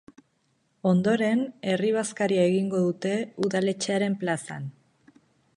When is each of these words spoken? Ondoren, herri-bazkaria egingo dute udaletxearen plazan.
Ondoren, 0.91 1.43
herri-bazkaria 1.73 2.47
egingo 2.53 2.83
dute 2.87 3.15
udaletxearen 3.49 4.21
plazan. 4.25 4.71